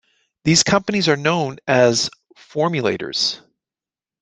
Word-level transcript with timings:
These 0.45 0.63
companies 0.63 1.07
are 1.09 1.15
known 1.15 1.57
as 1.67 2.09
"formulators". 2.35 3.39